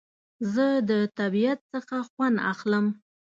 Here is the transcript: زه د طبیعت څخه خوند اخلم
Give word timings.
زه 0.53 0.67
د 0.89 0.91
طبیعت 1.19 1.59
څخه 1.73 1.95
خوند 2.09 2.37
اخلم 2.51 2.85